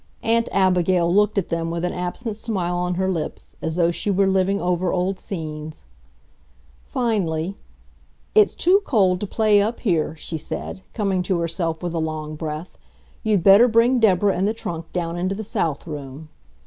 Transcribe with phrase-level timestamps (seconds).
[0.23, 4.09] Aunt Abigail looked at them with an absent smile on her lips, as though she
[4.09, 5.83] were living over old scenes.
[6.85, 7.67] [Illustration: Betsy and Ellen and the old doll.]
[8.33, 11.99] Finally, "It's too cold to play up here," she said, coming to herself with a
[11.99, 12.79] long breath.
[13.21, 16.29] "You'd better bring Deborah and the trunk down into the south room."